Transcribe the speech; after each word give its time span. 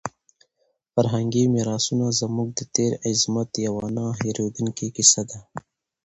فرهنګي 0.93 1.43
میراثونه 1.53 2.05
زموږ 2.21 2.47
د 2.59 2.61
تېر 2.75 2.91
عظمت 3.07 3.49
یوه 3.65 3.85
نه 3.95 4.05
هېرېدونکې 4.21 4.87
کیسه 4.95 5.21
ده. 5.29 5.39